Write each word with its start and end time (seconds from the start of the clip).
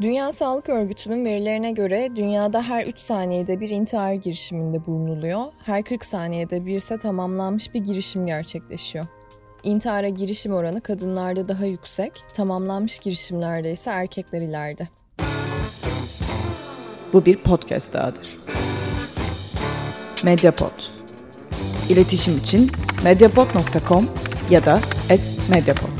Dünya 0.00 0.32
Sağlık 0.32 0.68
Örgütü'nün 0.68 1.24
verilerine 1.24 1.70
göre 1.70 2.10
dünyada 2.16 2.62
her 2.62 2.86
3 2.86 2.98
saniyede 2.98 3.60
bir 3.60 3.70
intihar 3.70 4.12
girişiminde 4.12 4.86
bulunuluyor. 4.86 5.42
Her 5.64 5.84
40 5.84 6.04
saniyede 6.04 6.66
bir 6.66 6.76
ise 6.76 6.98
tamamlanmış 6.98 7.74
bir 7.74 7.80
girişim 7.80 8.26
gerçekleşiyor. 8.26 9.06
İntihara 9.62 10.08
girişim 10.08 10.54
oranı 10.54 10.80
kadınlarda 10.80 11.48
daha 11.48 11.64
yüksek, 11.64 12.12
tamamlanmış 12.32 12.98
girişimlerde 12.98 13.72
ise 13.72 13.90
erkekler 13.90 14.42
ileride. 14.42 14.88
Bu 17.12 17.26
bir 17.26 17.36
podcast 17.36 17.94
dahadır. 17.94 18.38
Mediapod. 20.24 20.82
İletişim 21.88 22.38
için 22.38 22.70
mediapod.com 23.04 24.10
ya 24.50 24.64
da 24.64 24.80
@mediapod. 25.50 25.97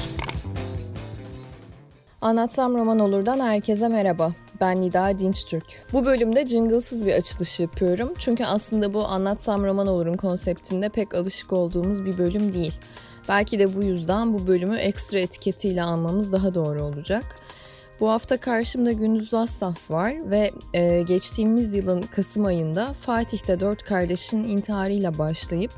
Anlatsam 2.21 2.75
Roman 2.75 2.99
Olur'dan 2.99 3.41
herkese 3.41 3.89
merhaba. 3.89 4.33
Ben 4.61 4.81
Nida 4.81 5.19
Dinçtürk. 5.19 5.87
Bu 5.93 6.05
bölümde 6.05 6.47
jingle'sız 6.47 7.07
bir 7.07 7.13
açılış 7.13 7.61
yapıyorum. 7.61 8.13
Çünkü 8.19 8.45
aslında 8.45 8.95
bu 8.95 9.07
Anlatsam 9.07 9.65
Roman 9.65 9.87
Olur'un 9.87 10.17
konseptinde 10.17 10.89
pek 10.89 11.15
alışık 11.15 11.53
olduğumuz 11.53 12.05
bir 12.05 12.19
bölüm 12.19 12.53
değil. 12.53 12.73
Belki 13.29 13.59
de 13.59 13.77
bu 13.77 13.83
yüzden 13.83 14.35
bu 14.35 14.47
bölümü 14.47 14.77
ekstra 14.77 15.19
etiketiyle 15.19 15.83
almamız 15.83 16.33
daha 16.33 16.55
doğru 16.55 16.85
olacak. 16.85 17.25
Bu 18.01 18.11
hafta 18.11 18.37
karşımda 18.37 18.93
Gündüz 18.93 19.33
Vassaf 19.33 19.91
var 19.91 20.31
ve 20.31 20.51
e, 20.75 21.03
geçtiğimiz 21.03 21.75
yılın 21.75 22.03
Kasım 22.03 22.45
ayında 22.45 22.93
Fatih'te 22.93 23.61
dört 23.61 23.83
kardeşin 23.83 24.45
intiharıyla 24.45 25.19
başlayıp 25.19 25.73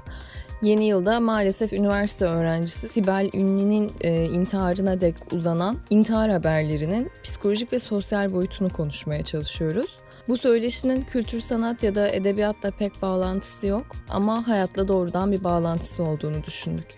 Yeni 0.62 0.86
yılda 0.86 1.20
maalesef 1.20 1.72
üniversite 1.72 2.24
öğrencisi 2.24 2.88
Sibel 2.88 3.30
Ünlü'nün 3.34 3.92
e, 4.00 4.24
intiharına 4.24 5.00
dek 5.00 5.14
uzanan 5.32 5.78
intihar 5.90 6.30
haberlerinin 6.30 7.10
psikolojik 7.24 7.72
ve 7.72 7.78
sosyal 7.78 8.32
boyutunu 8.32 8.72
konuşmaya 8.72 9.24
çalışıyoruz. 9.24 9.98
Bu 10.28 10.36
söyleşinin 10.36 11.02
kültür 11.02 11.40
sanat 11.40 11.82
ya 11.82 11.94
da 11.94 12.08
edebiyatla 12.08 12.70
pek 12.70 13.02
bağlantısı 13.02 13.66
yok 13.66 13.86
ama 14.08 14.48
hayatla 14.48 14.88
doğrudan 14.88 15.32
bir 15.32 15.44
bağlantısı 15.44 16.02
olduğunu 16.02 16.44
düşündük. 16.44 16.88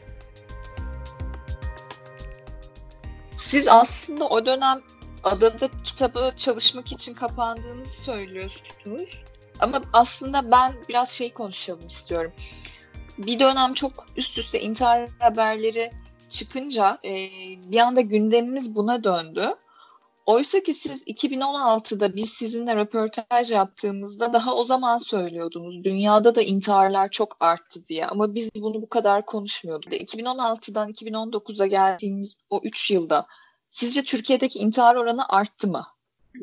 Siz 3.36 3.68
aslında 3.68 4.28
o 4.28 4.46
dönem 4.46 4.80
adada 5.24 5.68
kitabı 5.84 6.33
çalışmak 6.36 6.92
için 6.92 7.14
kapandığınızı 7.14 8.02
söylüyorsunuz. 8.02 9.22
Ama 9.60 9.83
aslında 9.92 10.50
ben 10.50 10.72
biraz 10.88 11.10
şey 11.10 11.33
konuşalım 11.33 11.86
istiyorum 11.88 12.33
bir 13.18 13.38
dönem 13.38 13.74
çok 13.74 13.92
üst 14.16 14.38
üste 14.38 14.60
intihar 14.60 15.10
haberleri 15.18 15.92
çıkınca 16.30 16.98
e, 17.05 17.28
bir 17.70 17.78
anda 17.78 18.00
gündemimiz 18.00 18.74
buna 18.74 19.05
döndü. 19.05 19.55
Oysa 20.27 20.60
ki 20.60 20.74
siz 20.74 21.02
2016'da 21.02 22.16
biz 22.16 22.30
sizinle 22.30 22.77
röportaj 22.77 23.50
yaptığımızda 23.52 24.33
daha 24.33 24.55
o 24.55 24.64
zaman 24.64 24.98
söylüyordunuz. 24.98 25.84
Dünyada 25.84 26.34
da 26.34 26.42
intiharlar 26.42 27.10
çok 27.10 27.36
arttı 27.40 27.86
diye 27.86 28.06
ama 28.06 28.34
biz 28.34 28.50
bunu 28.56 28.83
bu 28.83 28.88
kadar 28.88 29.27
konuşmuyorduk. 29.27 29.92
2016'dan 29.92 30.90
2019'a 30.90 31.66
geldiğimiz 31.66 32.34
o 32.50 32.60
3 32.64 32.90
yılda 32.90 33.27
sizce 33.70 34.02
Türkiye'deki 34.02 34.58
intihar 34.58 34.94
oranı 34.94 35.28
arttı 35.28 35.68
mı? 35.68 35.86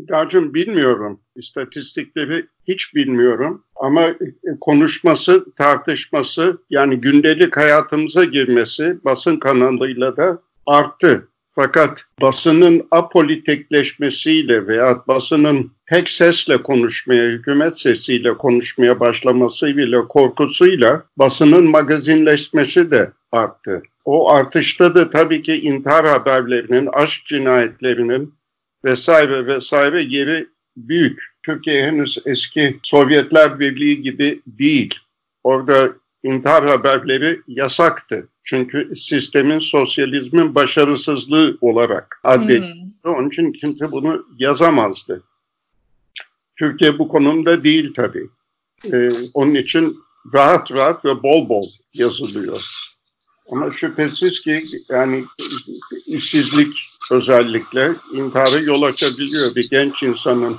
Dacım 0.10 0.54
bilmiyorum. 0.54 1.20
İstatistikleri 1.36 2.46
hiç 2.68 2.96
bilmiyorum. 2.96 3.64
Ama 3.76 4.04
e, 4.04 4.16
konuşması, 4.62 5.46
tartışması 5.58 6.58
yani 6.70 7.02
gündelik 7.02 7.58
hayatımıza 7.58 8.24
girmesi 8.24 8.98
basın 9.06 9.38
kanalıyla 9.38 10.18
da 10.18 10.42
arttı. 10.66 11.28
Fakat 11.56 12.06
basının 12.22 12.88
apolitikleşmesiyle 12.92 14.68
veya 14.68 15.04
basının 15.08 15.72
tek 15.86 16.10
sesle 16.10 16.64
konuşmaya, 16.64 17.30
hükümet 17.30 17.80
sesiyle 17.80 18.34
konuşmaya 18.38 19.00
başlamasıyla, 19.00 20.08
korkusuyla 20.08 21.04
basının 21.18 21.70
magazinleşmesi 21.72 22.92
de 22.92 23.12
arttı. 23.32 23.82
O 24.06 24.32
artışta 24.32 24.96
da 24.96 25.10
tabii 25.10 25.42
ki 25.42 25.56
intihar 25.56 26.08
haberlerinin, 26.08 26.90
aşk 26.94 27.26
cinayetlerinin, 27.26 28.34
vesaire 28.86 29.48
vesaire 29.48 30.04
yeri 30.04 30.48
büyük. 30.78 31.24
Türkiye 31.44 31.86
henüz 31.86 32.18
eski 32.26 32.80
Sovyetler 32.84 33.60
Birliği 33.60 34.02
gibi 34.02 34.42
değil. 34.48 35.00
Orada 35.44 35.90
intihar 36.24 36.68
haberleri 36.68 37.42
yasaktı. 37.48 38.28
Çünkü 38.44 38.96
sistemin 38.96 39.60
sosyalizmin 39.60 40.56
başarısızlığı 40.56 41.58
olarak 41.62 42.20
addedildi. 42.24 42.90
Hmm. 43.04 43.14
Onun 43.14 43.30
için 43.30 43.52
kimse 43.52 43.92
bunu 43.92 44.28
yazamazdı. 44.38 45.24
Türkiye 46.60 47.00
bu 47.00 47.08
konumda 47.08 47.64
değil 47.64 47.94
tabii. 47.94 48.30
Ee, 48.94 49.10
onun 49.34 49.56
için 49.56 50.00
rahat 50.34 50.72
rahat 50.72 51.06
ve 51.06 51.24
bol 51.24 51.50
bol 51.50 51.64
yazılıyor. 51.94 52.64
Ama 53.52 53.72
şüphesiz 53.72 54.42
ki 54.42 54.64
yani 54.90 55.26
işsizlik 56.06 56.89
özellikle 57.12 57.96
intihara 58.12 58.60
yol 58.60 58.84
açabiliyor. 58.84 59.56
Bir 59.56 59.70
genç 59.70 60.04
insanın 60.04 60.58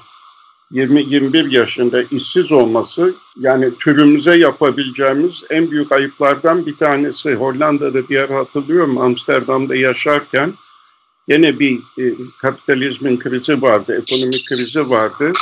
20-21 0.72 1.55
yaşında 1.55 2.03
işsiz 2.03 2.53
olması 2.53 3.15
yani 3.37 3.71
türümüze 3.78 4.37
yapabileceğimiz 4.37 5.43
en 5.50 5.71
büyük 5.71 5.93
ayıplardan 5.93 6.66
bir 6.66 6.77
tanesi. 6.77 7.34
Hollanda'da 7.34 8.09
bir 8.09 8.15
yer 8.15 8.28
hatırlıyorum 8.28 8.99
Amsterdam'da 8.99 9.77
yaşarken 9.77 10.55
yine 11.28 11.59
bir 11.59 11.78
e, 11.99 12.15
kapitalizmin 12.43 13.19
krizi 13.19 13.62
vardı, 13.62 14.03
ekonomik 14.03 14.49
krizi 14.49 14.91
vardı. 14.91 15.33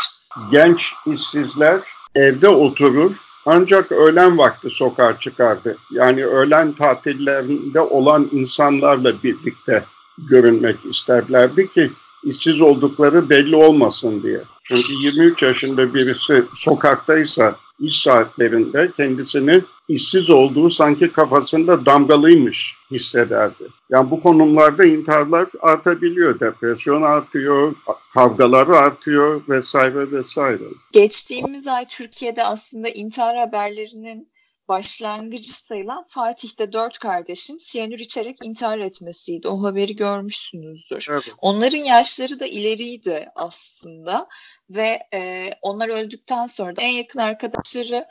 Genç 0.52 0.92
işsizler 1.06 1.80
evde 2.14 2.48
oturur 2.48 3.10
ancak 3.46 3.92
öğlen 3.92 4.38
vakti 4.38 4.70
sokağa 4.70 5.18
çıkardı. 5.20 5.76
Yani 5.90 6.26
öğlen 6.26 6.72
tatillerinde 6.72 7.80
olan 7.80 8.28
insanlarla 8.32 9.22
birlikte 9.22 9.84
görünmek 10.30 10.76
isterlerdi 10.90 11.72
ki 11.72 11.90
işsiz 12.24 12.60
oldukları 12.60 13.30
belli 13.30 13.56
olmasın 13.56 14.22
diye. 14.22 14.40
Çünkü 14.64 14.94
23 15.02 15.42
yaşında 15.42 15.94
birisi 15.94 16.44
sokaktaysa 16.54 17.56
iş 17.80 18.02
saatlerinde 18.02 18.92
kendisini 18.96 19.62
işsiz 19.88 20.30
olduğu 20.30 20.70
sanki 20.70 21.12
kafasında 21.12 21.86
damgalıymış 21.86 22.74
hissederdi. 22.90 23.64
Yani 23.90 24.10
bu 24.10 24.22
konumlarda 24.22 24.84
intiharlar 24.84 25.46
artabiliyor, 25.60 26.40
depresyon 26.40 27.02
artıyor, 27.02 27.74
kavgalar 28.14 28.68
artıyor 28.68 29.40
vesaire 29.48 30.12
vesaire. 30.12 30.64
Geçtiğimiz 30.92 31.66
ay 31.66 31.86
Türkiye'de 31.88 32.44
aslında 32.44 32.88
intihar 32.88 33.36
haberlerinin 33.36 34.28
başlangıcı 34.68 35.52
sayılan 35.52 36.06
Fatih'te 36.08 36.72
dört 36.72 36.98
kardeşin 36.98 37.56
siyanür 37.56 37.98
içerek 37.98 38.36
intihar 38.42 38.78
etmesiydi. 38.78 39.48
O 39.48 39.62
haberi 39.62 39.96
görmüşsünüzdür. 39.96 41.06
Evet. 41.10 41.34
Onların 41.38 41.78
yaşları 41.78 42.40
da 42.40 42.46
ileriydi 42.46 43.28
aslında 43.34 44.28
ve 44.70 44.98
e, 45.14 45.50
onlar 45.62 45.88
öldükten 45.88 46.46
sonra 46.46 46.76
da 46.76 46.82
en 46.82 46.92
yakın 46.92 47.18
arkadaşları 47.18 48.06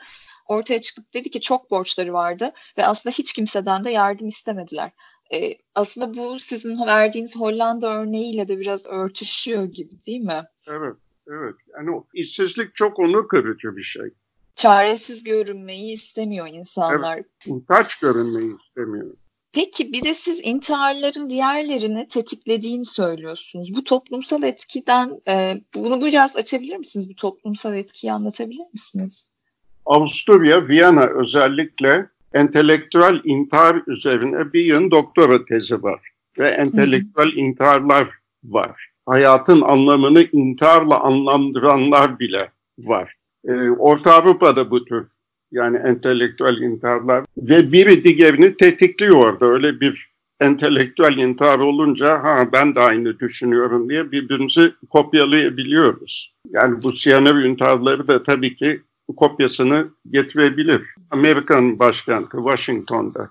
ortaya 0.46 0.80
çıkıp 0.80 1.14
dedi 1.14 1.30
ki 1.30 1.40
çok 1.40 1.70
borçları 1.70 2.12
vardı 2.12 2.52
ve 2.78 2.86
aslında 2.86 3.14
hiç 3.14 3.32
kimseden 3.32 3.84
de 3.84 3.90
yardım 3.90 4.28
istemediler. 4.28 4.92
E, 5.34 5.52
aslında 5.74 6.14
bu 6.14 6.38
sizin 6.38 6.86
verdiğiniz 6.86 7.36
Hollanda 7.36 8.00
örneğiyle 8.00 8.48
de 8.48 8.58
biraz 8.58 8.86
örtüşüyor 8.86 9.64
gibi 9.64 10.04
değil 10.06 10.20
mi? 10.20 10.44
Evet, 10.68 10.96
evet. 11.28 11.54
Yani 11.76 11.90
o 11.90 12.06
işsizlik 12.14 12.74
çok 12.74 12.98
onur 12.98 13.28
kırıcı 13.28 13.76
bir 13.76 13.82
şey 13.82 14.10
çaresiz 14.58 15.24
görünmeyi 15.24 15.92
istemiyor 15.92 16.46
insanlar. 16.52 17.14
Evet, 17.14 17.26
muhtaç 17.46 17.98
görünmeyi 17.98 18.56
istemiyor. 18.60 19.14
Peki 19.52 19.92
bir 19.92 20.04
de 20.04 20.14
siz 20.14 20.40
intiharların 20.44 21.30
diğerlerini 21.30 22.08
tetiklediğini 22.08 22.84
söylüyorsunuz. 22.84 23.74
Bu 23.76 23.84
toplumsal 23.84 24.42
etkiden 24.42 25.20
e, 25.28 25.54
bunu 25.74 26.04
biraz 26.04 26.36
açabilir 26.36 26.76
misiniz? 26.76 27.10
Bu 27.10 27.14
toplumsal 27.14 27.74
etkiyi 27.74 28.12
anlatabilir 28.12 28.66
misiniz? 28.72 29.28
Avusturya, 29.86 30.68
Viyana 30.68 31.06
özellikle 31.06 32.06
entelektüel 32.34 33.20
intihar 33.24 33.82
üzerine 33.86 34.52
bir 34.52 34.64
yıl 34.64 34.90
doktora 34.90 35.44
tezi 35.44 35.82
var. 35.82 36.00
Ve 36.38 36.48
entelektüel 36.48 37.26
Hı-hı. 37.26 37.40
intiharlar 37.40 38.08
var. 38.44 38.88
Hayatın 39.06 39.60
anlamını 39.60 40.22
intiharla 40.32 41.00
anlamdıranlar 41.00 42.18
bile 42.18 42.52
var. 42.78 43.17
Ee, 43.44 43.70
Orta 43.70 44.14
Avrupa'da 44.14 44.70
bu 44.70 44.84
tür 44.84 45.06
yani 45.52 45.76
entelektüel 45.76 46.56
intiharlar 46.56 47.24
ve 47.36 47.72
biri 47.72 48.04
diğerini 48.04 48.56
tetikliyor 48.56 49.16
orada. 49.16 49.46
Öyle 49.46 49.80
bir 49.80 50.08
entelektüel 50.40 51.16
intihar 51.16 51.58
olunca 51.58 52.22
ha 52.22 52.48
ben 52.52 52.74
de 52.74 52.80
aynı 52.80 53.18
düşünüyorum 53.18 53.88
diye 53.88 54.12
birbirimizi 54.12 54.72
kopyalayabiliyoruz. 54.90 56.34
Yani 56.50 56.82
bu 56.82 56.92
siyanür 56.92 57.44
intiharları 57.44 58.08
da 58.08 58.22
tabii 58.22 58.56
ki 58.56 58.80
kopyasını 59.16 59.88
getirebilir. 60.10 60.82
Amerikan 61.10 61.78
başkenti 61.78 62.36
Washington'da 62.36 63.30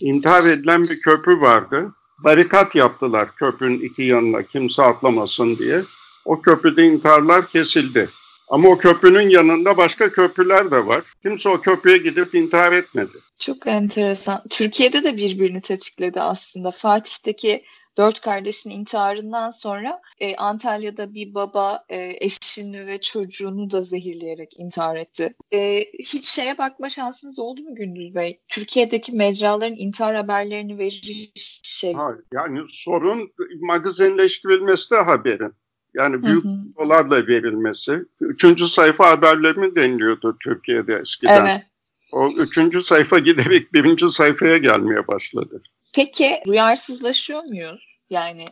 intihar 0.00 0.42
edilen 0.42 0.82
bir 0.82 1.00
köprü 1.00 1.40
vardı. 1.40 1.92
Barikat 2.24 2.74
yaptılar 2.74 3.34
köprünün 3.36 3.80
iki 3.80 4.02
yanına 4.02 4.42
kimse 4.42 4.82
atlamasın 4.82 5.56
diye. 5.56 5.82
O 6.24 6.42
köprüde 6.42 6.84
intiharlar 6.84 7.46
kesildi. 7.46 8.08
Ama 8.50 8.68
o 8.68 8.78
köprünün 8.78 9.28
yanında 9.28 9.76
başka 9.76 10.12
köprüler 10.12 10.70
de 10.70 10.86
var. 10.86 11.04
Kimse 11.22 11.48
o 11.48 11.60
köprüye 11.60 11.98
gidip 11.98 12.34
intihar 12.34 12.72
etmedi. 12.72 13.12
Çok 13.40 13.66
enteresan. 13.66 14.38
Türkiye'de 14.50 15.04
de 15.04 15.16
birbirini 15.16 15.60
tetikledi 15.60 16.20
aslında. 16.20 16.70
Fatih'teki 16.70 17.64
dört 17.96 18.20
kardeşin 18.20 18.70
intiharından 18.70 19.50
sonra 19.50 20.00
e, 20.20 20.36
Antalya'da 20.36 21.14
bir 21.14 21.34
baba 21.34 21.84
e, 21.88 22.26
eşini 22.26 22.86
ve 22.86 23.00
çocuğunu 23.00 23.70
da 23.70 23.82
zehirleyerek 23.82 24.52
intihar 24.56 24.96
etti. 24.96 25.34
E, 25.52 25.84
hiç 25.98 26.28
şeye 26.28 26.58
bakma 26.58 26.88
şansınız 26.88 27.38
oldu 27.38 27.62
mu 27.62 27.74
Gündüz 27.74 28.14
Bey? 28.14 28.40
Türkiye'deki 28.48 29.12
mecraların 29.12 29.76
intihar 29.76 30.14
haberlerini 30.14 30.78
verir 30.78 31.32
şey. 31.62 31.92
Hayır, 31.92 32.20
yani 32.32 32.58
sorun 32.68 33.32
magazinleştirilmesi 33.60 34.90
de 34.90 34.96
haberin. 34.96 35.52
Yani 35.94 36.22
büyük 36.22 36.44
dolarla 36.78 37.26
verilmesi. 37.26 38.04
Üçüncü 38.20 38.66
sayfa 38.66 39.10
haberleri 39.10 39.76
deniliyordu 39.76 40.36
Türkiye'de 40.44 40.94
eskiden. 40.94 41.40
Evet. 41.40 41.66
O 42.12 42.28
üçüncü 42.38 42.80
sayfa 42.80 43.18
giderek 43.18 43.74
birinci 43.74 44.08
sayfaya 44.08 44.58
gelmeye 44.58 45.08
başladı. 45.08 45.62
Peki 45.94 46.40
duyarsızlaşıyor 46.46 47.44
muyuz? 47.44 47.98
Yani 48.10 48.46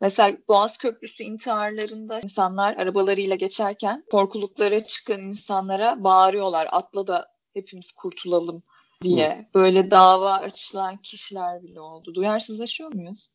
mesela 0.00 0.36
Boğaz 0.48 0.78
Köprüsü 0.78 1.24
intiharlarında 1.24 2.20
insanlar 2.20 2.76
arabalarıyla 2.76 3.36
geçerken 3.36 4.04
korkuluklara 4.10 4.84
çıkan 4.84 5.20
insanlara 5.20 6.04
bağırıyorlar. 6.04 6.68
Atla 6.70 7.06
da 7.06 7.26
hepimiz 7.54 7.92
kurtulalım 7.92 8.62
diye. 9.02 9.48
Böyle 9.54 9.90
dava 9.90 10.32
açılan 10.32 10.96
kişiler 10.96 11.62
bile 11.62 11.80
oldu. 11.80 12.14
Duyarsızlaşıyor 12.14 12.94
muyuz? 12.94 13.28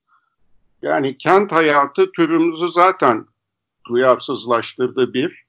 Yani 0.81 1.17
kent 1.17 1.51
hayatı 1.51 2.11
türümüzü 2.11 2.69
zaten 2.69 3.25
duyarsızlaştırdı 3.87 5.13
bir. 5.13 5.43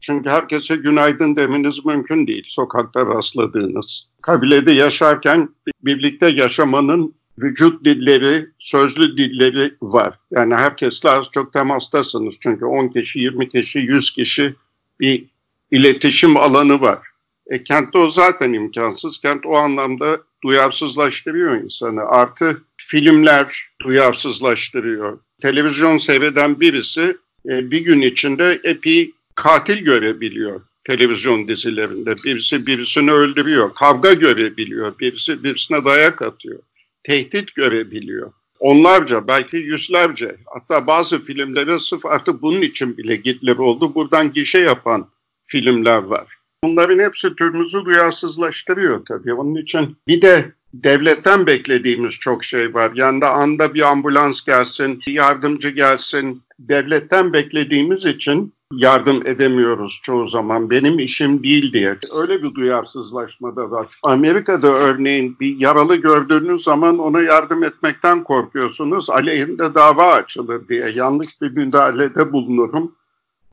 Çünkü 0.00 0.30
herkese 0.30 0.76
günaydın 0.76 1.36
demeniz 1.36 1.84
mümkün 1.84 2.26
değil 2.26 2.44
sokakta 2.48 3.06
rastladığınız. 3.06 4.08
Kabilede 4.22 4.72
yaşarken 4.72 5.48
birlikte 5.82 6.28
yaşamanın 6.28 7.14
vücut 7.38 7.84
dilleri, 7.84 8.46
sözlü 8.58 9.16
dilleri 9.16 9.74
var. 9.82 10.18
Yani 10.30 10.54
herkesle 10.54 11.10
az 11.10 11.26
çok 11.32 11.52
temastasınız. 11.52 12.34
Çünkü 12.40 12.64
10 12.64 12.88
kişi, 12.88 13.18
20 13.18 13.48
kişi, 13.48 13.78
100 13.78 14.10
kişi 14.10 14.54
bir 15.00 15.24
iletişim 15.70 16.36
alanı 16.36 16.80
var. 16.80 16.98
E, 17.46 17.64
kentte 17.64 17.98
o 17.98 18.10
zaten 18.10 18.52
imkansız. 18.52 19.20
Kent 19.20 19.46
o 19.46 19.56
anlamda 19.56 20.20
duyarsızlaştırıyor 20.44 21.56
insanı. 21.56 22.00
Artı 22.02 22.62
filmler 22.76 23.62
duyarsızlaştırıyor. 23.84 25.18
Televizyon 25.42 25.98
seyreden 25.98 26.60
birisi 26.60 27.16
e, 27.48 27.70
bir 27.70 27.80
gün 27.80 28.00
içinde 28.00 28.60
epey 28.64 29.12
katil 29.34 29.78
görebiliyor 29.78 30.60
televizyon 30.84 31.48
dizilerinde. 31.48 32.14
Birisi 32.24 32.66
birisini 32.66 33.12
öldürüyor, 33.12 33.74
kavga 33.74 34.12
görebiliyor, 34.12 34.98
birisi 34.98 35.44
birisine 35.44 35.84
dayak 35.84 36.22
atıyor, 36.22 36.58
tehdit 37.04 37.54
görebiliyor. 37.54 38.32
Onlarca, 38.60 39.26
belki 39.26 39.56
yüzlerce, 39.56 40.36
hatta 40.46 40.86
bazı 40.86 41.20
filmlere 41.20 41.80
sırf 41.80 42.06
artık 42.06 42.42
bunun 42.42 42.60
için 42.60 42.96
bile 42.96 43.18
Hitler 43.18 43.56
oldu. 43.56 43.94
Buradan 43.94 44.32
gişe 44.32 44.58
yapan 44.58 45.08
filmler 45.44 46.02
var. 46.02 46.26
Bunların 46.64 46.98
hepsi 46.98 47.36
türümüzü 47.36 47.84
duyarsızlaştırıyor 47.84 49.04
tabii. 49.08 49.34
Onun 49.34 49.54
için 49.54 49.96
bir 50.08 50.22
de 50.22 50.52
devletten 50.74 51.46
beklediğimiz 51.46 52.14
çok 52.14 52.44
şey 52.44 52.74
var. 52.74 52.92
Yani 52.94 53.20
da 53.20 53.30
anda 53.30 53.74
bir 53.74 53.90
ambulans 53.90 54.42
gelsin, 54.44 55.00
yardımcı 55.06 55.68
gelsin. 55.68 56.42
Devletten 56.68 57.32
beklediğimiz 57.32 58.06
için 58.06 58.54
yardım 58.72 59.26
edemiyoruz 59.26 60.00
çoğu 60.02 60.28
zaman. 60.28 60.70
Benim 60.70 60.98
işim 60.98 61.42
değil 61.42 61.72
diye. 61.72 61.96
Öyle 62.20 62.42
bir 62.42 62.54
duyarsızlaşma 62.54 63.56
da 63.56 63.70
var. 63.70 63.86
Amerika'da 64.02 64.68
örneğin 64.68 65.36
bir 65.40 65.56
yaralı 65.56 65.96
gördüğünüz 65.96 66.62
zaman 66.62 66.98
ona 66.98 67.20
yardım 67.20 67.64
etmekten 67.64 68.24
korkuyorsunuz. 68.24 69.10
Aleyhinde 69.10 69.74
dava 69.74 70.12
açılır 70.12 70.68
diye. 70.68 70.90
Yanlış 70.94 71.40
bir 71.42 71.50
müdahalede 71.50 72.32
bulunurum 72.32 72.92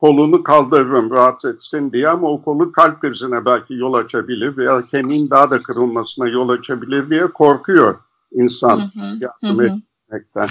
kolunu 0.00 0.42
kaldırırım 0.42 1.10
rahatsız 1.10 1.54
etsin 1.54 1.92
diye 1.92 2.08
ama 2.08 2.30
o 2.30 2.42
kolu 2.42 2.72
kalp 2.72 3.00
krizine 3.00 3.44
belki 3.44 3.74
yol 3.74 3.94
açabilir 3.94 4.56
veya 4.56 4.86
kemiğin 4.86 5.30
daha 5.30 5.50
da 5.50 5.62
kırılmasına 5.62 6.28
yol 6.28 6.48
açabilir 6.48 7.10
diye 7.10 7.26
korkuyor 7.26 7.98
insan 8.32 8.78
hı 8.78 9.00
hı, 9.00 9.18
yardım 9.20 9.58
hı. 9.58 9.80
etmekten. 10.08 10.48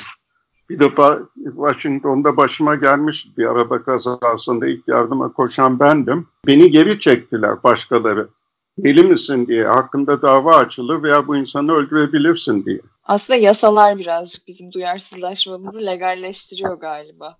Bir 0.69 0.79
defa 0.79 1.19
Washington'da 1.35 2.37
başıma 2.37 2.75
gelmiş 2.75 3.27
bir 3.37 3.45
araba 3.45 3.83
kazasında 3.83 4.67
ilk 4.67 4.87
yardıma 4.87 5.33
koşan 5.33 5.79
bendim. 5.79 6.27
Beni 6.47 6.71
geri 6.71 6.99
çektiler 6.99 7.63
başkaları. 7.63 8.29
Deli 8.77 9.03
misin 9.03 9.47
diye 9.47 9.67
hakkında 9.67 10.21
dava 10.21 10.55
açılır 10.55 11.03
veya 11.03 11.27
bu 11.27 11.35
insanı 11.35 11.73
öldürebilirsin 11.73 12.65
diye. 12.65 12.79
Aslında 13.03 13.39
yasalar 13.39 13.97
birazcık 13.97 14.47
bizim 14.47 14.71
duyarsızlaşmamızı 14.71 15.85
legalleştiriyor 15.85 16.79
galiba. 16.79 17.37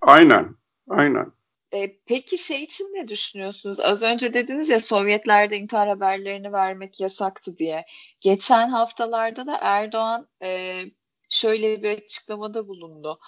Aynen, 0.00 0.56
aynen. 0.88 1.32
E, 1.72 1.96
peki 2.06 2.38
şey 2.38 2.62
için 2.62 2.84
ne 2.84 3.08
düşünüyorsunuz? 3.08 3.80
Az 3.80 4.02
önce 4.02 4.34
dediniz 4.34 4.68
ya 4.68 4.80
Sovyetlerde 4.80 5.56
intihar 5.56 5.88
haberlerini 5.88 6.52
vermek 6.52 7.00
yasaktı 7.00 7.58
diye. 7.58 7.84
Geçen 8.20 8.68
haftalarda 8.68 9.46
da 9.46 9.58
Erdoğan 9.60 10.26
e, 10.42 10.80
şöyle 11.28 11.82
bir 11.82 11.88
açıklamada 11.88 12.68
bulundu. 12.68 13.18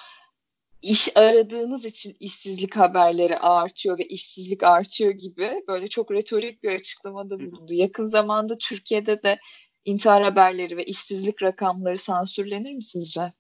İş 0.83 1.17
aradığınız 1.17 1.85
için 1.85 2.17
işsizlik 2.21 2.77
haberleri 2.77 3.39
artıyor 3.39 3.99
ve 3.99 4.05
işsizlik 4.05 4.63
artıyor 4.63 5.11
gibi 5.11 5.65
böyle 5.69 5.89
çok 5.89 6.11
retorik 6.11 6.63
bir 6.63 6.71
açıklamada 6.71 7.41
bulundu. 7.41 7.73
Yakın 7.73 8.05
zamanda 8.05 8.59
Türkiye'de 8.59 9.23
de 9.23 9.39
intihar 9.85 10.23
haberleri 10.23 10.77
ve 10.77 10.85
işsizlik 10.85 11.43
rakamları 11.43 11.99
sansürlenir 11.99 12.75
mi 12.75 12.83
sizce? 12.83 13.33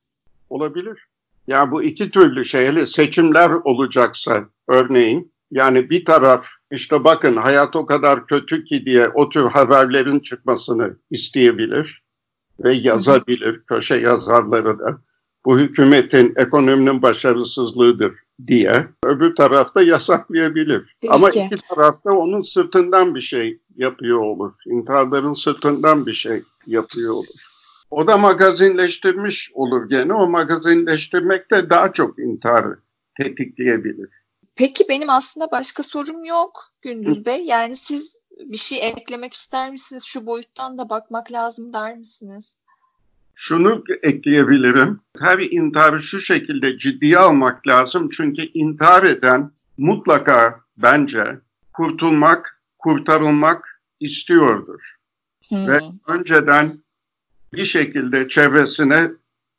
Olabilir. 0.50 0.98
Ya 1.46 1.70
bu 1.70 1.82
iki 1.82 2.10
türlü 2.10 2.44
şey 2.44 2.66
hele 2.66 2.86
seçimler 2.86 3.50
olacaksa 3.50 4.48
örneğin 4.68 5.32
yani 5.50 5.90
bir 5.90 6.04
taraf 6.04 6.46
işte 6.72 7.04
bakın 7.04 7.36
hayat 7.36 7.76
o 7.76 7.86
kadar 7.86 8.26
kötü 8.26 8.64
ki 8.64 8.86
diye 8.86 9.08
o 9.08 9.28
tür 9.28 9.44
haberlerin 9.50 10.20
çıkmasını 10.20 10.96
isteyebilir 11.10 12.02
ve 12.60 12.72
yazabilir 12.72 13.62
köşe 13.68 13.96
yazarları 13.96 14.78
da 14.78 14.98
bu 15.44 15.58
hükümetin 15.58 16.32
ekonominin 16.36 17.02
başarısızlığıdır 17.02 18.14
diye 18.46 18.86
öbür 19.04 19.34
tarafta 19.34 19.82
yasaklayabilir. 19.82 20.96
Peki. 21.00 21.14
Ama 21.14 21.28
iki 21.28 21.56
tarafta 21.68 22.12
onun 22.12 22.42
sırtından 22.42 23.14
bir 23.14 23.20
şey 23.20 23.58
yapıyor 23.76 24.18
olur. 24.18 24.52
İntiharların 24.66 25.32
sırtından 25.32 26.06
bir 26.06 26.12
şey 26.12 26.42
yapıyor 26.66 27.14
olur. 27.14 27.48
O 27.90 28.06
da 28.06 28.16
magazinleştirmiş 28.16 29.50
olur 29.54 29.88
gene. 29.88 30.14
O 30.14 30.26
magazinleştirmek 30.26 31.50
de 31.50 31.70
daha 31.70 31.92
çok 31.92 32.18
intiharı 32.18 32.78
tetikleyebilir. 33.16 34.08
Peki 34.56 34.84
benim 34.88 35.10
aslında 35.10 35.50
başka 35.50 35.82
sorum 35.82 36.24
yok 36.24 36.72
Gündüz 36.82 37.26
Bey. 37.26 37.44
Yani 37.44 37.76
siz 37.76 38.17
bir 38.38 38.56
şey 38.56 38.88
eklemek 38.88 39.34
ister 39.34 39.70
misiniz? 39.70 40.04
Şu 40.06 40.26
boyuttan 40.26 40.78
da 40.78 40.88
bakmak 40.88 41.32
lazım 41.32 41.72
der 41.72 41.96
misiniz? 41.96 42.54
Şunu 43.34 43.84
ekleyebilirim. 44.02 45.00
Her 45.18 45.38
intiharı 45.38 46.02
şu 46.02 46.20
şekilde 46.20 46.78
ciddiye 46.78 47.18
almak 47.18 47.66
lazım. 47.66 48.08
Çünkü 48.12 48.42
intihar 48.42 49.02
eden 49.02 49.50
mutlaka 49.78 50.60
bence 50.76 51.38
kurtulmak, 51.72 52.62
kurtarılmak 52.78 53.80
istiyordur. 54.00 54.96
Hmm. 55.48 55.68
Ve 55.68 55.80
önceden 56.06 56.72
bir 57.52 57.64
şekilde 57.64 58.28
çevresine 58.28 59.10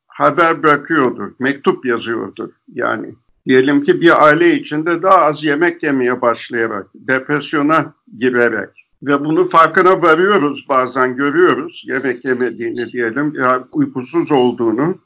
haber 0.06 0.62
bırakıyordur, 0.62 1.32
mektup 1.38 1.86
yazıyordur 1.86 2.52
yani. 2.68 3.14
Diyelim 3.46 3.84
ki 3.84 4.00
bir 4.00 4.26
aile 4.26 4.54
içinde 4.54 5.02
daha 5.02 5.18
az 5.18 5.44
yemek 5.44 5.82
yemeye 5.82 6.20
başlayarak, 6.20 6.86
depresyona 6.94 7.94
girerek 8.18 8.80
ve 9.02 9.24
bunu 9.24 9.48
farkına 9.48 10.02
varıyoruz 10.02 10.66
bazen 10.68 11.16
görüyoruz 11.16 11.84
yemek 11.86 12.24
yemediğini 12.24 12.92
diyelim, 12.92 13.34
ya 13.34 13.64
uykusuz 13.72 14.32
olduğunu. 14.32 14.98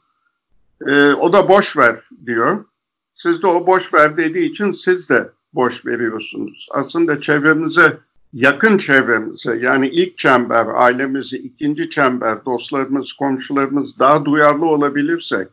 Ee, 0.87 1.13
o 1.13 1.33
da 1.33 1.49
boş 1.49 1.77
ver 1.77 2.09
diyor. 2.25 2.65
Siz 3.13 3.41
de 3.41 3.47
o 3.47 3.67
boş 3.67 3.93
ver 3.93 4.17
dediği 4.17 4.49
için 4.49 4.71
siz 4.71 5.09
de 5.09 5.29
boş 5.53 5.85
veriyorsunuz. 5.85 6.67
Aslında 6.71 7.21
çevremize 7.21 7.97
yakın 8.33 8.77
çevremize 8.77 9.57
yani 9.57 9.87
ilk 9.87 10.17
çember, 10.17 10.65
ailemizi, 10.73 11.37
ikinci 11.37 11.89
çember, 11.89 12.45
dostlarımız, 12.45 13.13
komşularımız 13.13 13.99
daha 13.99 14.25
duyarlı 14.25 14.65
olabilirsek 14.65 15.47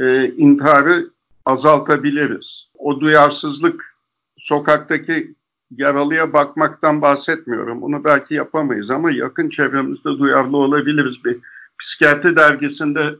e, 0.00 0.28
intiharı 0.28 1.10
azaltabiliriz. 1.44 2.68
O 2.78 3.00
duyarsızlık 3.00 3.96
sokaktaki 4.38 5.34
yaralıya 5.70 6.32
bakmaktan 6.32 7.02
bahsetmiyorum. 7.02 7.82
Onu 7.82 8.04
belki 8.04 8.34
yapamayız 8.34 8.90
ama 8.90 9.10
yakın 9.10 9.50
çevremizde 9.50 10.08
duyarlı 10.18 10.56
olabiliriz. 10.56 11.24
Bir 11.24 11.38
psikiyatri 11.82 12.36
dergisinde 12.36 13.14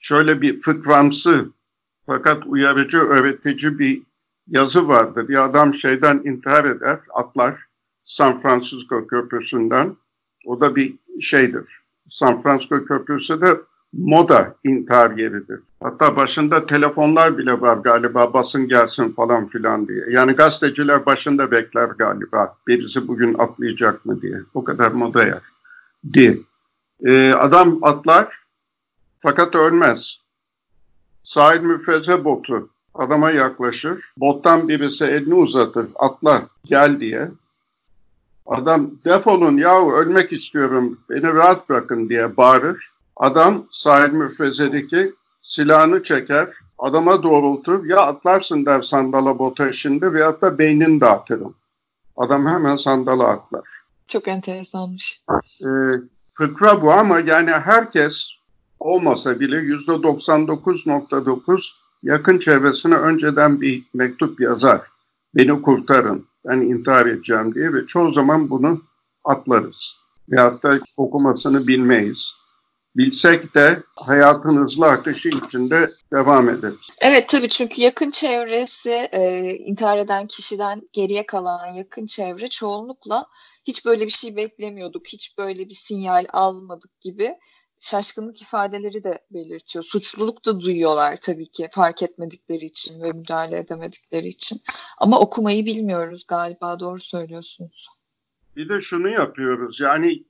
şöyle 0.00 0.40
bir 0.40 0.60
fıkramsı 0.60 1.50
fakat 2.06 2.46
uyarıcı, 2.46 2.98
öğretici 2.98 3.78
bir 3.78 4.02
yazı 4.48 4.88
vardır. 4.88 5.28
Bir 5.28 5.44
adam 5.44 5.74
şeyden 5.74 6.22
intihar 6.24 6.64
eder, 6.64 6.98
atlar 7.14 7.66
San 8.04 8.38
Francisco 8.38 9.06
Köprüsü'nden. 9.06 9.96
O 10.46 10.60
da 10.60 10.76
bir 10.76 10.94
şeydir. 11.20 11.80
San 12.10 12.42
Francisco 12.42 12.84
Köprüsü 12.84 13.40
de 13.40 13.60
moda 13.98 14.54
intihar 14.64 15.10
yeridir. 15.10 15.60
Hatta 15.82 16.16
başında 16.16 16.66
telefonlar 16.66 17.38
bile 17.38 17.60
var 17.60 17.76
galiba 17.76 18.32
basın 18.32 18.68
gelsin 18.68 19.08
falan 19.08 19.46
filan 19.46 19.88
diye. 19.88 20.04
Yani 20.10 20.32
gazeteciler 20.32 21.06
başında 21.06 21.50
bekler 21.50 21.86
galiba 21.86 22.56
birisi 22.66 23.08
bugün 23.08 23.34
atlayacak 23.34 24.04
mı 24.06 24.22
diye. 24.22 24.38
O 24.54 24.64
kadar 24.64 24.90
moda 24.90 25.26
yer. 25.26 25.42
Diye. 26.12 26.38
Ee, 27.04 27.32
adam 27.32 27.78
atlar 27.82 28.38
fakat 29.18 29.54
ölmez. 29.54 30.18
Sahil 31.22 31.60
müfreze 31.60 32.24
botu 32.24 32.68
adama 32.94 33.30
yaklaşır. 33.30 34.04
Bottan 34.16 34.68
birisi 34.68 35.04
elini 35.04 35.34
uzatır. 35.34 35.86
Atla 35.94 36.42
gel 36.64 37.00
diye. 37.00 37.30
Adam 38.46 38.90
defolun 39.04 39.56
yahu 39.56 39.92
ölmek 39.92 40.32
istiyorum 40.32 40.98
beni 41.10 41.26
rahat 41.26 41.68
bırakın 41.68 42.08
diye 42.08 42.36
bağırır. 42.36 42.93
Adam 43.16 43.66
sahil 43.72 44.12
müfrezedeki 44.12 45.14
silahını 45.42 46.02
çeker. 46.02 46.48
Adama 46.78 47.22
doğrultur. 47.22 47.84
Ya 47.84 47.98
atlarsın 47.98 48.66
der 48.66 48.82
sandala 48.82 49.38
bota 49.38 49.72
şimdi 49.72 50.12
veyahut 50.12 50.42
da 50.42 50.58
beynini 50.58 51.00
dağıtırım. 51.00 51.54
Adam 52.16 52.46
hemen 52.46 52.76
sandala 52.76 53.28
atlar. 53.28 53.62
Çok 54.08 54.28
enteresanmış. 54.28 55.22
Ee, 55.60 55.66
fıkra 56.34 56.82
bu 56.82 56.92
ama 56.92 57.20
yani 57.20 57.50
herkes 57.50 58.28
olmasa 58.80 59.40
bile 59.40 59.56
yüzde 59.56 59.92
99.9 59.92 61.72
yakın 62.02 62.38
çevresine 62.38 62.94
önceden 62.94 63.60
bir 63.60 63.84
mektup 63.94 64.40
yazar. 64.40 64.80
Beni 65.34 65.62
kurtarın, 65.62 66.26
ben 66.46 66.60
intihar 66.60 67.06
edeceğim 67.06 67.54
diye 67.54 67.72
ve 67.72 67.86
çoğu 67.86 68.12
zaman 68.12 68.50
bunu 68.50 68.82
atlarız. 69.24 69.96
Veyahut 70.28 70.62
da 70.62 70.80
okumasını 70.96 71.66
bilmeyiz. 71.66 72.34
Bilsek 72.96 73.54
de 73.54 73.82
hayatın 74.06 74.62
hızlı 74.62 74.86
akışı 74.86 75.28
içinde 75.28 75.90
devam 76.12 76.48
ederiz. 76.48 76.80
Evet 77.00 77.28
tabii 77.28 77.48
çünkü 77.48 77.82
yakın 77.82 78.10
çevresi 78.10 79.08
e, 79.12 79.50
intihar 79.54 79.98
eden 79.98 80.26
kişiden 80.26 80.88
geriye 80.92 81.26
kalan 81.26 81.66
yakın 81.66 82.06
çevre 82.06 82.48
çoğunlukla 82.48 83.26
hiç 83.64 83.86
böyle 83.86 84.04
bir 84.04 84.10
şey 84.10 84.36
beklemiyorduk, 84.36 85.06
hiç 85.06 85.38
böyle 85.38 85.68
bir 85.68 85.74
sinyal 85.74 86.24
almadık 86.32 87.00
gibi 87.00 87.34
şaşkınlık 87.80 88.42
ifadeleri 88.42 89.04
de 89.04 89.18
belirtiyor. 89.30 89.84
Suçluluk 89.84 90.44
da 90.44 90.60
duyuyorlar 90.60 91.16
tabii 91.22 91.50
ki 91.50 91.68
fark 91.72 92.02
etmedikleri 92.02 92.64
için 92.64 93.02
ve 93.02 93.12
müdahale 93.12 93.58
edemedikleri 93.58 94.28
için. 94.28 94.58
Ama 94.98 95.20
okumayı 95.20 95.66
bilmiyoruz 95.66 96.24
galiba 96.28 96.80
doğru 96.80 97.00
söylüyorsunuz. 97.00 97.86
Bir 98.56 98.68
de 98.68 98.80
şunu 98.80 99.08
yapıyoruz 99.08 99.80
yani 99.80 100.24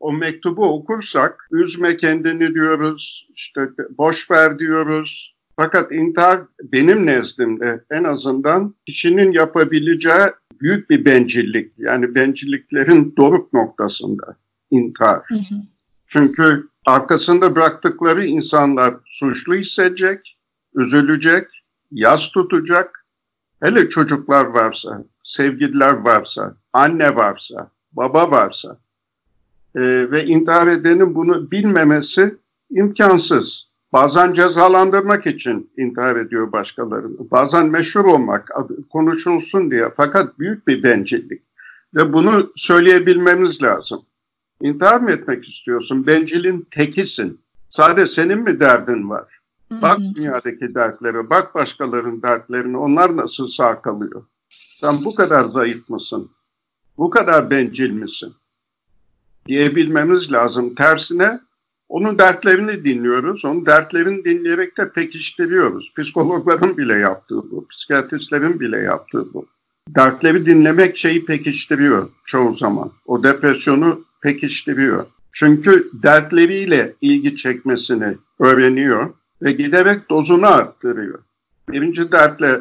o 0.00 0.12
mektubu 0.12 0.64
okursak 0.72 1.48
üzme 1.50 1.96
kendini 1.96 2.54
diyoruz, 2.54 3.28
işte 3.34 3.60
boş 3.98 4.30
ver 4.30 4.58
diyoruz. 4.58 5.34
Fakat 5.56 5.92
intihar 5.92 6.40
benim 6.62 7.06
nezdimde 7.06 7.84
en 7.90 8.04
azından 8.04 8.74
kişinin 8.86 9.32
yapabileceği 9.32 10.26
büyük 10.60 10.90
bir 10.90 11.04
bencillik. 11.04 11.72
Yani 11.78 12.14
bencilliklerin 12.14 13.14
doruk 13.16 13.52
noktasında 13.52 14.36
intihar. 14.70 15.22
Hı 15.28 15.34
hı. 15.34 15.54
Çünkü 16.06 16.68
arkasında 16.86 17.56
bıraktıkları 17.56 18.24
insanlar 18.24 18.94
suçlu 19.06 19.54
hissedecek, 19.54 20.38
üzülecek, 20.74 21.46
yas 21.90 22.28
tutacak. 22.28 23.06
Hele 23.62 23.88
çocuklar 23.88 24.46
varsa, 24.46 25.04
sevgililer 25.24 25.94
varsa, 25.94 26.56
anne 26.72 27.16
varsa, 27.16 27.70
baba 27.92 28.30
varsa 28.30 28.78
e, 29.74 30.10
ve 30.10 30.24
intihar 30.24 30.66
edenin 30.66 31.14
bunu 31.14 31.50
bilmemesi 31.50 32.34
imkansız. 32.70 33.70
Bazen 33.92 34.32
cezalandırmak 34.32 35.26
için 35.26 35.70
intihar 35.78 36.16
ediyor 36.16 36.52
başkalarını. 36.52 37.30
Bazen 37.30 37.70
meşhur 37.70 38.04
olmak, 38.04 38.50
konuşulsun 38.90 39.70
diye. 39.70 39.88
Fakat 39.96 40.38
büyük 40.38 40.66
bir 40.66 40.82
bencillik. 40.82 41.42
Ve 41.94 42.12
bunu 42.12 42.52
söyleyebilmemiz 42.56 43.62
lazım. 43.62 44.00
İntihar 44.62 45.00
mı 45.00 45.10
etmek 45.10 45.48
istiyorsun? 45.48 46.06
Bencilin 46.06 46.68
tekisin. 46.70 47.40
Sade 47.68 48.06
senin 48.06 48.38
mi 48.38 48.60
derdin 48.60 49.10
var? 49.10 49.40
Bak 49.70 49.98
dünyadaki 50.14 50.74
dertlere, 50.74 51.30
bak 51.30 51.54
başkalarının 51.54 52.22
dertlerine. 52.22 52.76
Onlar 52.76 53.16
nasıl 53.16 53.48
sağ 53.48 53.82
kalıyor? 53.82 54.24
Sen 54.80 55.04
bu 55.04 55.14
kadar 55.14 55.44
zayıf 55.44 55.88
mısın? 55.88 56.30
Bu 56.98 57.10
kadar 57.10 57.50
bencil 57.50 57.90
misin? 57.90 58.34
Diyebilmemiz 59.46 60.32
lazım. 60.32 60.74
Tersine 60.74 61.40
onun 61.88 62.18
dertlerini 62.18 62.84
dinliyoruz. 62.84 63.44
Onun 63.44 63.66
dertlerini 63.66 64.24
dinleyerek 64.24 64.78
de 64.78 64.92
pekiştiriyoruz. 64.92 65.92
Psikologların 65.98 66.76
bile 66.76 66.98
yaptığı 66.98 67.50
bu, 67.50 67.66
psikiyatristlerin 67.68 68.60
bile 68.60 68.78
yaptığı 68.78 69.34
bu. 69.34 69.46
Dertleri 69.88 70.46
dinlemek 70.46 70.96
şeyi 70.96 71.24
pekiştiriyor 71.24 72.08
çoğu 72.24 72.56
zaman. 72.56 72.92
O 73.06 73.22
depresyonu 73.22 74.04
pekiştiriyor. 74.22 75.06
Çünkü 75.32 75.90
dertleriyle 76.02 76.94
ilgi 77.00 77.36
çekmesini 77.36 78.16
öğreniyor 78.38 79.10
ve 79.42 79.52
giderek 79.52 80.10
dozunu 80.10 80.46
arttırıyor. 80.46 81.18
Birinci 81.68 82.12
dertle 82.12 82.60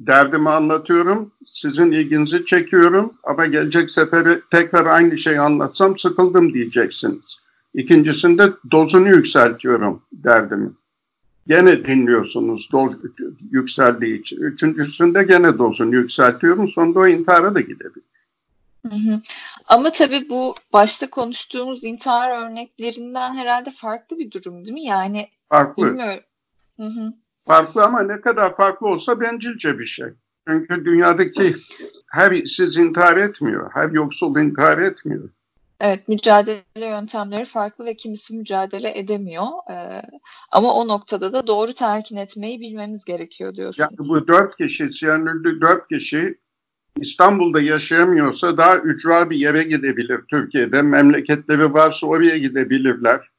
derdimi 0.00 0.48
anlatıyorum, 0.48 1.32
sizin 1.46 1.92
ilginizi 1.92 2.44
çekiyorum 2.44 3.12
ama 3.24 3.46
gelecek 3.46 3.90
sefere 3.90 4.40
tekrar 4.50 4.86
aynı 4.86 5.18
şeyi 5.18 5.40
anlatsam 5.40 5.98
sıkıldım 5.98 6.54
diyeceksiniz. 6.54 7.40
İkincisinde 7.74 8.52
dozunu 8.70 9.08
yükseltiyorum 9.08 10.02
derdimi. 10.12 10.70
Gene 11.48 11.84
dinliyorsunuz 11.84 12.68
doz 12.72 12.92
yükseldiği 13.50 14.20
için. 14.20 14.40
Üçüncüsünde 14.40 15.22
gene 15.22 15.58
dozunu 15.58 15.94
yükseltiyorum. 15.94 16.68
Sonunda 16.68 16.98
o 16.98 17.06
intihara 17.06 17.54
da 17.54 17.60
gidebilir. 17.60 18.06
Hı 18.90 18.96
hı. 18.96 19.20
Ama 19.66 19.92
tabii 19.92 20.28
bu 20.28 20.54
başta 20.72 21.10
konuştuğumuz 21.10 21.84
intihar 21.84 22.46
örneklerinden 22.46 23.34
herhalde 23.34 23.70
farklı 23.70 24.18
bir 24.18 24.30
durum 24.30 24.64
değil 24.64 24.72
mi? 24.72 24.84
Yani 24.84 25.28
farklı. 25.48 25.86
bilmiyorum. 25.86 26.24
Hı 26.76 26.86
hı. 26.86 27.12
Farklı 27.48 27.84
ama 27.84 28.02
ne 28.02 28.20
kadar 28.20 28.56
farklı 28.56 28.86
olsa 28.86 29.20
bencilce 29.20 29.78
bir 29.78 29.86
şey. 29.86 30.06
Çünkü 30.48 30.84
dünyadaki 30.84 31.56
her 32.10 32.32
işsiz 32.32 32.76
intihar 32.76 33.16
etmiyor, 33.16 33.70
her 33.74 33.90
yoksul 33.90 34.38
intihar 34.38 34.78
etmiyor. 34.78 35.28
Evet, 35.80 36.08
mücadele 36.08 36.62
yöntemleri 36.76 37.44
farklı 37.44 37.84
ve 37.84 37.96
kimisi 37.96 38.36
mücadele 38.36 38.98
edemiyor. 38.98 39.46
Ee, 39.70 40.02
ama 40.52 40.74
o 40.74 40.88
noktada 40.88 41.32
da 41.32 41.46
doğru 41.46 41.74
telkin 41.74 42.16
etmeyi 42.16 42.60
bilmemiz 42.60 43.04
gerekiyor 43.04 43.54
diyorsunuz. 43.54 43.88
Yani 43.90 44.08
bu 44.08 44.28
dört 44.28 44.56
kişi, 44.56 44.92
Siyanürlü 44.92 45.60
dört 45.60 45.88
kişi 45.88 46.38
İstanbul'da 46.96 47.60
yaşayamıyorsa 47.60 48.58
daha 48.58 48.76
ücra 48.76 49.30
bir 49.30 49.36
yere 49.36 49.62
gidebilir 49.62 50.20
Türkiye'de. 50.30 50.82
Memleketleri 50.82 51.74
varsa 51.74 52.06
oraya 52.06 52.38
gidebilirler. 52.38 53.30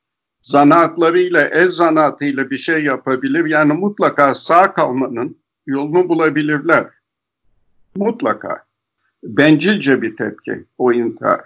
Zanaatlarıyla, 0.47 1.41
el 1.41 1.71
zanaatıyla 1.71 2.49
bir 2.49 2.57
şey 2.57 2.83
yapabilir. 2.83 3.45
Yani 3.45 3.73
mutlaka 3.73 4.33
sağ 4.33 4.73
kalmanın 4.73 5.37
yolunu 5.65 6.09
bulabilirler. 6.09 6.87
Mutlaka. 7.95 8.63
Bencilce 9.23 10.01
bir 10.01 10.15
tepki 10.15 10.65
o 10.77 10.93
intihar. 10.93 11.41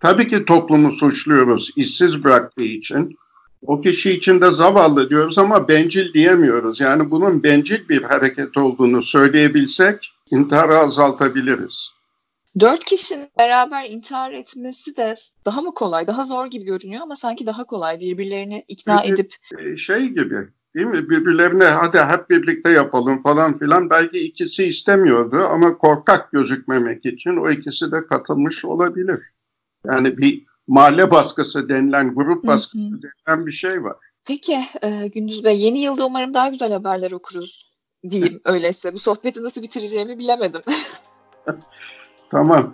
Tabii 0.00 0.28
ki 0.28 0.44
toplumu 0.44 0.92
suçluyoruz 0.92 1.70
işsiz 1.76 2.24
bıraktığı 2.24 2.62
için. 2.62 3.16
O 3.62 3.80
kişi 3.80 4.10
için 4.10 4.40
de 4.40 4.50
zavallı 4.50 5.10
diyoruz 5.10 5.38
ama 5.38 5.68
bencil 5.68 6.14
diyemiyoruz. 6.14 6.80
Yani 6.80 7.10
bunun 7.10 7.42
bencil 7.42 7.88
bir 7.88 8.02
hareket 8.02 8.56
olduğunu 8.56 9.02
söyleyebilsek 9.02 10.12
intiharı 10.30 10.76
azaltabiliriz. 10.78 11.90
Dört 12.60 12.84
kişinin 12.84 13.28
beraber 13.38 13.84
intihar 13.84 14.32
etmesi 14.32 14.96
de 14.96 15.14
daha 15.44 15.62
mı 15.62 15.74
kolay, 15.74 16.06
daha 16.06 16.24
zor 16.24 16.46
gibi 16.46 16.64
görünüyor 16.64 17.02
ama 17.02 17.16
sanki 17.16 17.46
daha 17.46 17.64
kolay 17.64 18.00
birbirlerini 18.00 18.64
ikna 18.68 19.02
Çünkü, 19.02 19.14
edip. 19.14 19.34
E, 19.58 19.76
şey 19.76 20.08
gibi 20.08 20.48
değil 20.74 20.86
mi 20.86 21.10
birbirlerine 21.10 21.64
hadi 21.64 22.00
hep 22.00 22.30
birlikte 22.30 22.70
yapalım 22.70 23.22
falan 23.22 23.58
filan 23.58 23.90
belki 23.90 24.18
ikisi 24.18 24.64
istemiyordu 24.64 25.36
ama 25.36 25.78
korkak 25.78 26.32
gözükmemek 26.32 27.06
için 27.06 27.36
o 27.36 27.50
ikisi 27.50 27.92
de 27.92 28.06
katılmış 28.06 28.64
olabilir. 28.64 29.20
Yani 29.86 30.18
bir 30.18 30.44
mahalle 30.66 31.10
baskısı 31.10 31.68
denilen, 31.68 32.14
grup 32.14 32.46
baskısı 32.46 32.78
hı 32.78 32.96
hı. 32.96 33.00
denilen 33.02 33.46
bir 33.46 33.52
şey 33.52 33.84
var. 33.84 33.96
Peki 34.24 34.58
e, 34.82 35.08
Gündüz 35.08 35.44
Bey 35.44 35.60
yeni 35.60 35.82
yılda 35.82 36.06
umarım 36.06 36.34
daha 36.34 36.48
güzel 36.48 36.72
haberler 36.72 37.12
okuruz 37.12 37.72
diyeyim 38.10 38.40
öyleyse. 38.44 38.92
Bu 38.92 38.98
sohbeti 38.98 39.42
nasıl 39.42 39.62
bitireceğimi 39.62 40.18
bilemedim. 40.18 40.62
tamam. 42.32 42.72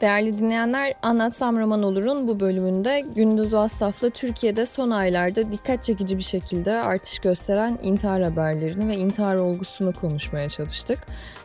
Değerli 0.00 0.38
dinleyenler, 0.38 0.92
Anlatsam 1.02 1.58
Roman 1.58 1.82
Olur'un 1.82 2.28
bu 2.28 2.40
bölümünde 2.40 3.00
Gündüz 3.00 3.54
Vassaf'la 3.54 4.10
Türkiye'de 4.10 4.66
son 4.66 4.90
aylarda 4.90 5.52
dikkat 5.52 5.82
çekici 5.82 6.18
bir 6.18 6.22
şekilde 6.22 6.72
artış 6.72 7.18
gösteren 7.18 7.78
intihar 7.82 8.22
haberlerini 8.22 8.88
ve 8.88 8.96
intihar 8.96 9.36
olgusunu 9.36 9.92
konuşmaya 9.92 10.48
çalıştık. 10.48 10.98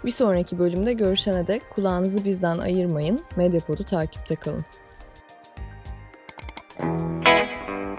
Bir 0.06 0.12
sonraki 0.12 0.60
bölümde 0.60 0.94
görüşene 0.94 1.48
dek 1.48 1.70
kulağınızı 1.70 2.25
bizden 2.25 2.58
ayırmayın, 2.58 3.22
Medyapod'u 3.36 3.84
takipte 3.84 4.36
kalın. 4.36 4.65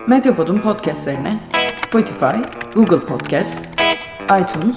Medyapod'un 0.09 0.59
podcastlerine 0.59 1.41
Spotify, 1.87 2.37
Google 2.75 3.07
Podcast, 3.07 3.69
iTunes 4.41 4.77